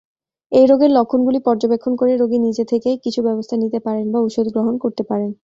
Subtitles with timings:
[0.51, 4.75] এই রোগের লক্ষণগুলি পর্যবেক্ষণ করে রোগী নিজে থেকেই কিছু ব্যবস্থা নিতে পারেন বা ঔষধ গ্রহণ
[4.77, 5.31] করতে পারেন।